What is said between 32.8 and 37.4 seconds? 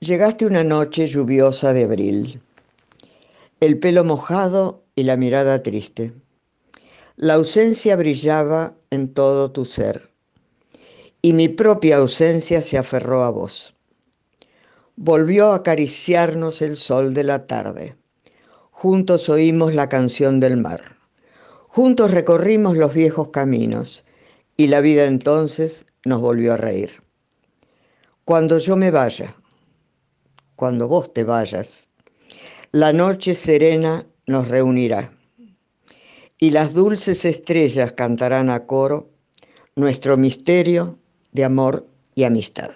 noche serena nos reunirá y las dulces